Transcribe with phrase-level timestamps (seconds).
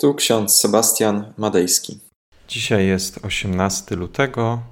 [0.00, 1.98] Tu ksiądz Sebastian Madejski.
[2.48, 4.62] Dzisiaj jest 18 lutego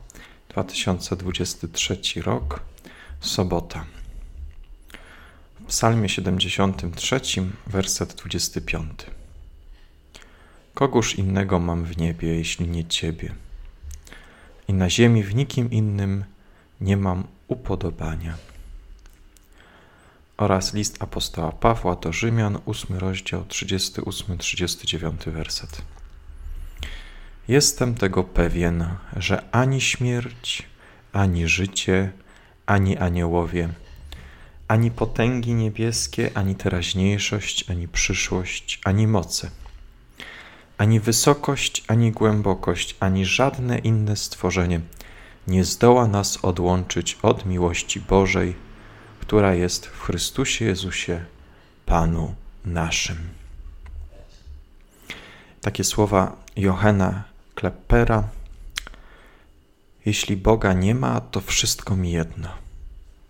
[0.48, 2.60] 2023 rok,
[3.20, 3.84] sobota.
[5.60, 7.20] W Psalmie 73,
[7.66, 9.06] werset 25.
[10.74, 13.34] Kogóż innego mam w niebie, jeśli nie Ciebie?
[14.68, 16.24] I na ziemi w nikim innym
[16.80, 18.36] nie mam upodobania.
[20.36, 25.82] Oraz list apostoła Pawła do Rzymian, 8 rozdział, 38-39 werset.
[27.48, 30.62] Jestem tego pewien, że ani śmierć,
[31.12, 32.12] ani życie,
[32.66, 33.68] ani aniołowie,
[34.68, 39.50] ani potęgi niebieskie, ani teraźniejszość, ani przyszłość, ani moce,
[40.78, 44.80] ani wysokość, ani głębokość, ani żadne inne stworzenie
[45.46, 48.65] nie zdoła nas odłączyć od miłości Bożej,
[49.20, 51.24] która jest w Chrystusie Jezusie,
[51.86, 52.34] Panu
[52.64, 53.16] naszym.
[55.60, 57.24] Takie słowa Johana
[57.54, 58.28] Kleppera.
[60.06, 62.48] Jeśli Boga nie ma, to wszystko mi jedno.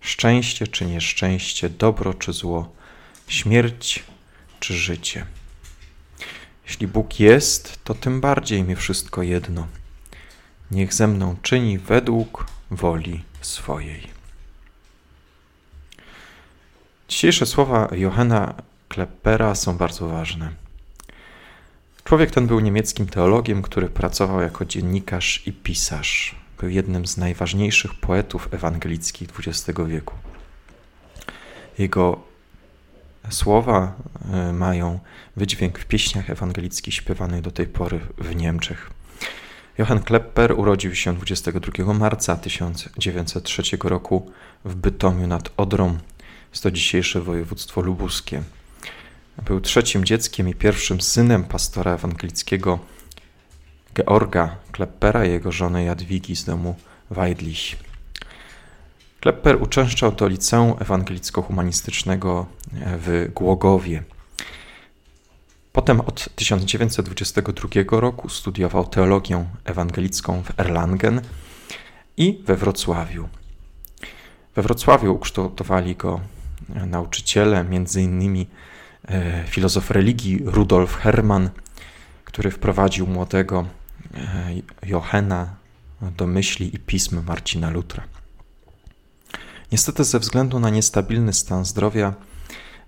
[0.00, 2.72] Szczęście czy nieszczęście, dobro czy zło,
[3.28, 4.04] śmierć
[4.60, 5.26] czy życie.
[6.66, 9.66] Jeśli Bóg jest, to tym bardziej mi wszystko jedno.
[10.70, 14.15] Niech ze mną czyni według woli swojej.
[17.08, 18.54] Dzisiejsze słowa Johanna
[18.88, 20.50] Kleppera są bardzo ważne.
[22.04, 26.34] Człowiek ten był niemieckim teologiem, który pracował jako dziennikarz i pisarz.
[26.60, 30.14] Był jednym z najważniejszych poetów ewangelickich XX wieku.
[31.78, 32.20] Jego
[33.30, 33.94] słowa
[34.32, 35.00] e, mają
[35.36, 38.90] wydźwięk w pieśniach ewangelickich śpiewanych do tej pory w Niemczech.
[39.78, 44.30] Johann Klepper urodził się 22 marca 1903 roku
[44.64, 45.98] w Bytomiu nad Odrą,
[46.56, 48.42] jest to dzisiejsze województwo lubuskie.
[49.44, 52.78] Był trzecim dzieckiem i pierwszym synem pastora ewangelickiego
[53.94, 56.74] Georga Kleppera i jego żony Jadwigi z domu
[57.10, 57.76] Weidlich.
[59.20, 64.02] Klepper uczęszczał do liceum ewangelicko-humanistycznego w Głogowie.
[65.72, 71.20] Potem od 1922 roku studiował teologię ewangelicką w Erlangen
[72.16, 73.28] i we Wrocławiu.
[74.54, 76.20] We Wrocławiu ukształtowali go
[76.68, 78.48] nauczyciele, między innymi
[79.08, 81.50] e, filozof religii Rudolf Hermann,
[82.24, 83.66] który wprowadził młodego
[84.14, 84.18] e,
[84.86, 85.54] Johanna
[86.16, 88.02] do myśli i pism Marcina Lutra.
[89.72, 92.14] Niestety ze względu na niestabilny stan zdrowia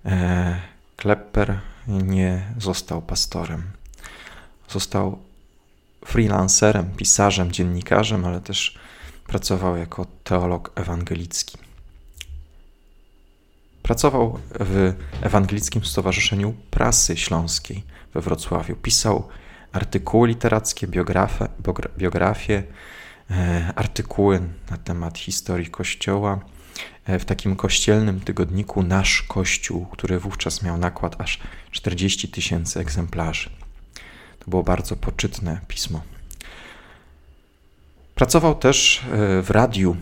[0.05, 0.59] e,
[0.95, 3.63] Klepper nie został pastorem.
[4.69, 5.19] Został
[6.05, 8.79] freelancerem, pisarzem, dziennikarzem, ale też
[9.27, 11.68] pracował jako teolog ewangelicki.
[13.89, 17.83] Pracował w Ewangelickim Stowarzyszeniu Prasy Śląskiej
[18.13, 18.75] we Wrocławiu.
[18.75, 19.27] Pisał
[19.71, 21.47] artykuły literackie, biografie,
[21.97, 22.63] biografie
[23.31, 24.41] e, artykuły
[24.71, 26.39] na temat historii Kościoła
[27.05, 31.39] e, w takim kościelnym tygodniku Nasz Kościół, który wówczas miał nakład aż
[31.71, 33.49] 40 tysięcy egzemplarzy.
[34.39, 36.01] To było bardzo poczytne pismo.
[38.15, 39.95] Pracował też e, w radiu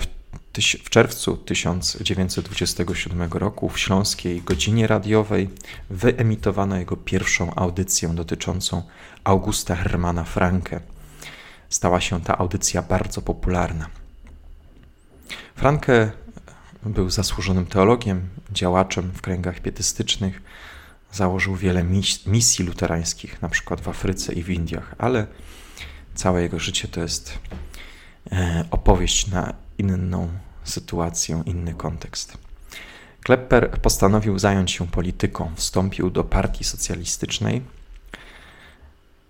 [0.00, 0.19] w
[0.58, 5.50] w czerwcu 1927 roku w Śląskiej Godzinie Radiowej
[5.90, 8.82] wyemitowano jego pierwszą audycję dotyczącą
[9.24, 10.80] Augusta Hermana Franke.
[11.68, 13.86] Stała się ta audycja bardzo popularna.
[15.56, 16.12] Franke
[16.82, 20.42] był zasłużonym teologiem, działaczem w kręgach pietystycznych,
[21.12, 21.84] założył wiele
[22.26, 25.26] misji luterańskich, na przykład w Afryce i w Indiach, ale
[26.14, 27.38] całe jego życie to jest
[28.32, 30.28] e, opowieść na inną
[30.64, 32.38] sytuację, inny kontekst.
[33.22, 35.50] Klepper postanowił zająć się polityką.
[35.56, 37.62] Wstąpił do partii socjalistycznej,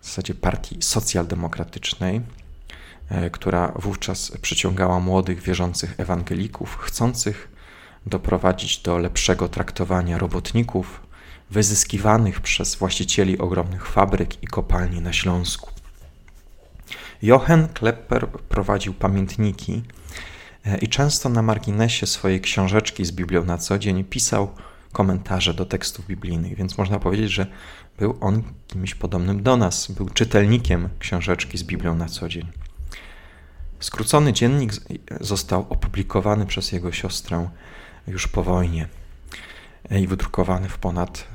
[0.01, 2.21] w zasadzie partii socjaldemokratycznej,
[3.09, 7.49] e, która wówczas przyciągała młodych, wierzących ewangelików, chcących
[8.07, 11.01] doprowadzić do lepszego traktowania robotników
[11.51, 15.71] wyzyskiwanych przez właścicieli ogromnych fabryk i kopalni na Śląsku.
[17.23, 19.83] Johann Klepper prowadził pamiętniki
[20.81, 24.55] i często na marginesie swojej książeczki z Biblią na co dzień pisał
[24.93, 27.47] komentarze do tekstów biblijnych, więc można powiedzieć, że
[27.99, 32.47] był on kimś podobnym do nas, był czytelnikiem książeczki z Biblią na co dzień.
[33.81, 34.73] Skrócony dziennik
[35.21, 37.49] został opublikowany przez jego siostrę
[38.07, 38.89] już po wojnie
[39.91, 41.29] e, i wydrukowany w ponad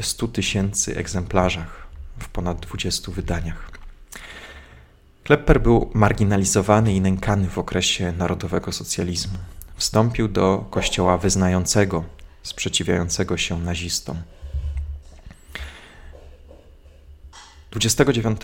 [0.00, 1.86] 100 tysięcy egzemplarzach,
[2.18, 3.69] w ponad 20 wydaniach.
[5.30, 9.38] Klepper był marginalizowany i nękany w okresie narodowego socjalizmu.
[9.76, 12.04] Wstąpił do kościoła wyznającego,
[12.42, 14.22] sprzeciwiającego się nazistom.
[17.70, 18.40] 29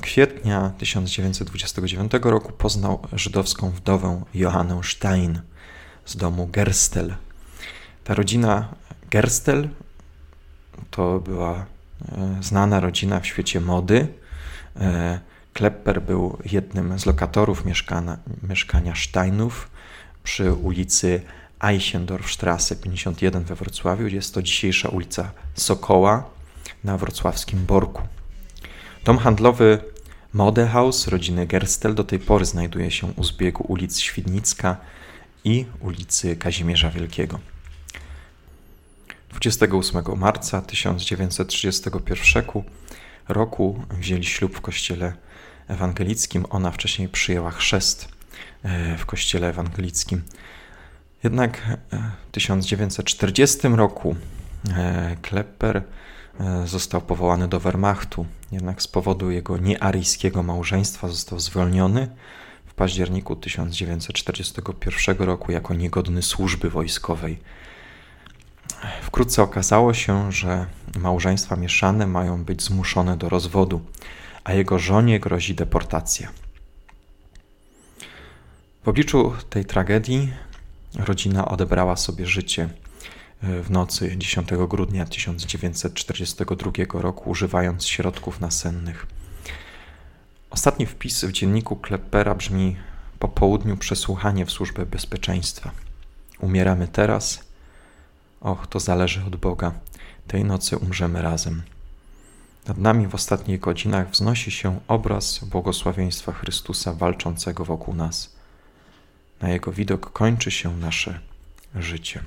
[0.00, 5.40] kwietnia 1929 roku poznał żydowską wdowę Johannę Stein
[6.04, 7.14] z domu Gerstel.
[8.04, 8.74] Ta rodzina
[9.10, 9.68] Gerstel
[10.90, 11.54] to była
[12.08, 14.08] e, znana rodzina w świecie mody.
[15.54, 18.18] Klepper był jednym z lokatorów mieszkania,
[18.48, 19.70] mieszkania Steinów
[20.24, 21.22] przy ulicy
[21.60, 24.06] Eichendorfstrasse 51 we Wrocławiu.
[24.06, 26.24] Jest to dzisiejsza ulica Sokoła
[26.84, 28.02] na wrocławskim Borku.
[29.04, 29.78] Dom handlowy
[30.32, 34.76] Modehaus rodziny Gerstel do tej pory znajduje się u zbiegu ulic Świdnicka
[35.44, 37.38] i ulicy Kazimierza Wielkiego.
[39.30, 42.64] 28 marca 1931 roku
[43.90, 45.12] wzięli ślub w kościele
[45.68, 46.46] ewangelickim.
[46.50, 48.08] Ona wcześniej przyjęła chrzest
[48.62, 50.22] e, w kościele ewangelickim.
[51.24, 51.76] Jednak e,
[52.28, 54.16] w 1940 roku
[54.70, 55.82] e, Klepper
[56.64, 58.26] został powołany do Wehrmachtu.
[58.52, 62.08] Jednak z powodu jego niearyjskiego małżeństwa został zwolniony
[62.66, 67.38] w październiku 1941 roku jako niegodny służby wojskowej.
[69.02, 70.66] Wkrótce okazało się, że
[70.98, 73.80] małżeństwa mieszane mają być zmuszone do rozwodu,
[74.44, 76.28] a jego żonie grozi deportacja.
[78.84, 80.32] W obliczu tej tragedii
[80.94, 82.68] rodzina odebrała sobie życie
[83.42, 89.06] w nocy 10 grudnia 1942 roku, używając środków nasennych.
[90.50, 92.76] Ostatni wpis w dzienniku Kleppera brzmi:
[93.18, 95.70] Po południu przesłuchanie w służbę bezpieczeństwa.
[96.40, 97.53] Umieramy teraz.
[98.44, 99.72] Och, to zależy od Boga.
[100.26, 101.62] Tej nocy umrzemy razem.
[102.66, 108.36] Nad nami w ostatnich godzinach wznosi się obraz błogosławieństwa Chrystusa walczącego wokół nas.
[109.40, 111.20] Na jego widok kończy się nasze
[111.74, 112.22] życie.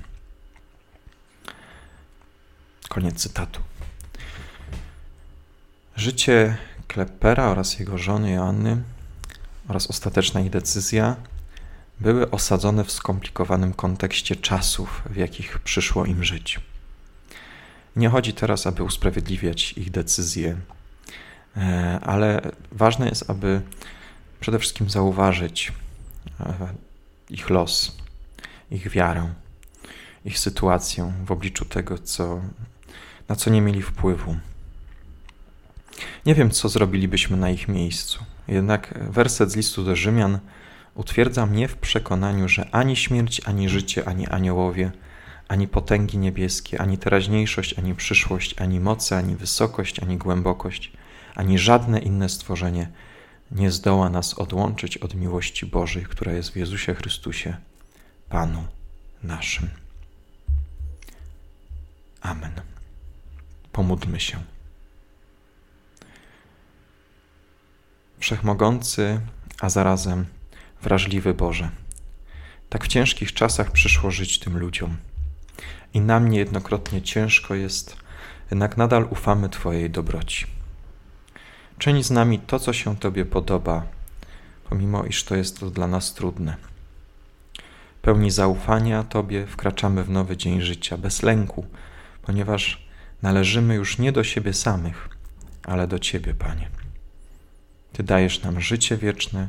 [2.88, 3.60] Koniec cytatu.
[5.96, 6.56] Życie
[6.88, 8.82] Kleppera oraz jego żony Joanny
[9.68, 11.16] oraz ostateczna ich decyzja
[12.00, 16.60] były osadzone w skomplikowanym kontekście czasów, w jakich przyszło im żyć.
[17.96, 20.56] Nie chodzi teraz, aby usprawiedliwiać ich decyzje,
[21.56, 23.60] e, ale ważne jest, aby
[24.40, 25.72] przede wszystkim zauważyć
[26.40, 26.54] e,
[27.30, 27.96] ich los,
[28.70, 29.28] ich wiarę,
[30.24, 32.40] ich sytuację w obliczu tego, co,
[33.28, 34.36] na co nie mieli wpływu.
[36.26, 38.24] Nie wiem, co zrobilibyśmy na ich miejscu.
[38.48, 40.38] Jednak werset z listu do Rzymian
[40.98, 44.90] utwierdza mnie w przekonaniu, że ani śmierć, ani życie, ani aniołowie,
[45.48, 50.92] ani potęgi niebieskie, ani teraźniejszość, ani przyszłość, ani moce, ani wysokość, ani głębokość,
[51.34, 52.88] ani żadne inne stworzenie
[53.50, 57.56] nie zdoła nas odłączyć od miłości Bożej, która jest w Jezusie Chrystusie,
[58.28, 58.64] Panu
[59.22, 59.68] naszym.
[62.20, 62.52] Amen.
[63.72, 64.38] Pomódlmy się.
[68.18, 69.20] Wszechmogący,
[69.60, 70.37] a zarazem
[70.82, 71.70] wrażliwy Boże.
[72.68, 74.96] Tak w ciężkich czasach przyszło żyć tym ludziom.
[75.94, 77.96] I nam niejednokrotnie ciężko jest,
[78.50, 80.46] jednak nadal ufamy Twojej dobroci.
[81.78, 83.82] Czyń z nami to, co się Tobie podoba,
[84.68, 86.56] pomimo iż to jest to dla nas trudne.
[88.02, 91.66] Pełni zaufania Tobie wkraczamy w nowy dzień życia, bez lęku,
[92.22, 92.88] ponieważ
[93.22, 95.08] należymy już nie do siebie samych,
[95.64, 96.68] ale do Ciebie, Panie.
[97.92, 99.48] Ty dajesz nam życie wieczne